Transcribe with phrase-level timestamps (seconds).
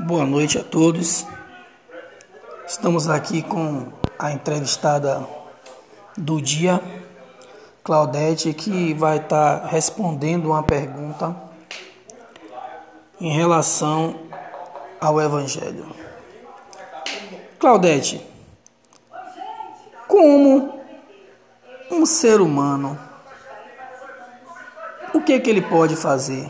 [0.00, 1.26] Boa noite a todos.
[2.64, 5.26] Estamos aqui com a entrevistada
[6.16, 6.80] do dia,
[7.82, 11.34] Claudete, que vai estar respondendo uma pergunta
[13.20, 14.20] em relação
[15.00, 15.92] ao Evangelho.
[17.58, 18.24] Claudete,
[20.06, 20.80] como
[21.90, 22.96] um ser humano,
[25.12, 26.48] o que, que ele pode fazer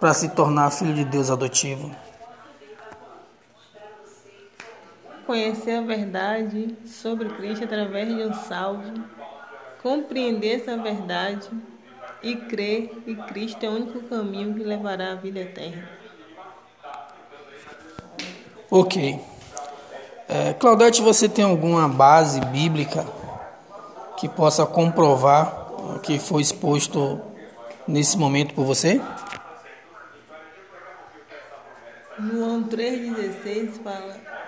[0.00, 1.94] para se tornar filho de Deus adotivo?
[5.30, 8.82] Conhecer a verdade sobre Cristo através de um salvo,
[9.80, 11.48] compreender essa verdade
[12.20, 15.88] e crer que Cristo é o único caminho que levará à vida eterna.
[18.68, 19.20] Ok.
[20.28, 23.06] É, Claudete, você tem alguma base bíblica
[24.16, 27.20] que possa comprovar o que foi exposto
[27.86, 29.00] nesse momento por você?
[32.18, 34.40] João 3,16 fala: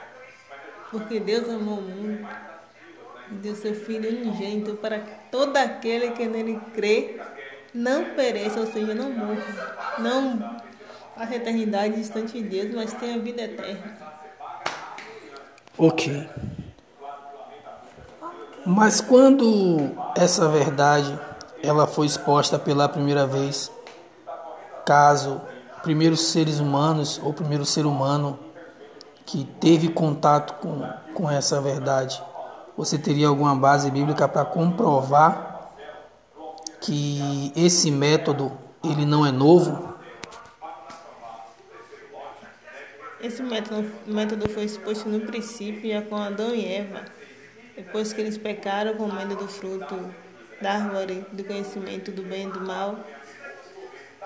[0.93, 2.29] Porque Deus amou o mundo
[3.31, 7.19] e deu seu Filho unigênito para que todo aquele que nele crê
[7.75, 10.39] não pereça, ou seja, não morra, não
[11.17, 13.97] passe a eternidade distante de Deus, mas tenha vida eterna.
[15.79, 16.29] Ok.
[18.67, 21.19] Mas quando essa verdade
[21.63, 23.73] ela foi exposta pela primeira vez,
[24.85, 25.41] caso
[25.83, 28.39] primeiros seres humanos ou primeiro ser humano
[29.33, 32.23] que teve contato com, com essa verdade,
[32.77, 35.71] você teria alguma base bíblica para comprovar
[36.83, 38.53] que esse método
[38.85, 39.95] ele não é novo?
[43.23, 47.03] Esse método, método foi exposto no princípio com Adão e Eva,
[47.75, 50.13] depois que eles pecaram comendo do fruto
[50.61, 52.99] da árvore do conhecimento do bem e do mal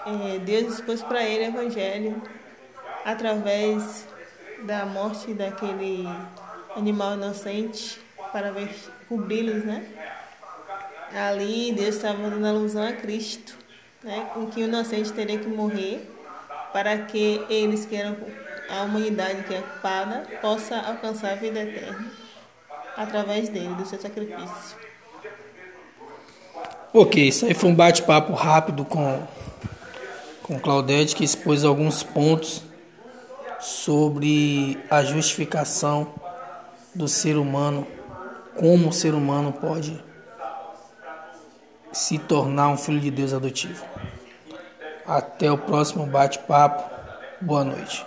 [0.04, 2.20] é, Deus expôs para ele o Evangelho
[3.04, 4.04] através
[4.64, 6.06] da morte daquele
[6.74, 8.00] animal inocente
[8.32, 8.52] para
[9.08, 9.86] cobri-los, né?
[11.14, 13.56] Ali Deus estava dando alusão a Cristo,
[14.02, 14.30] né?
[14.34, 16.10] Com que o inocente teria que morrer
[16.72, 18.16] para que eles que eram
[18.68, 22.10] a humanidade que é culpada possa alcançar a vida eterna
[22.96, 24.76] através dele, do seu sacrifício.
[26.92, 29.26] Ok, isso aí foi um bate-papo rápido com
[30.46, 32.62] com Claudete, que expôs alguns pontos
[33.60, 36.14] sobre a justificação
[36.94, 37.86] do ser humano,
[38.56, 40.02] como o ser humano pode
[41.92, 43.84] se tornar um filho de Deus adotivo.
[45.06, 46.84] Até o próximo bate-papo.
[47.40, 48.04] Boa noite.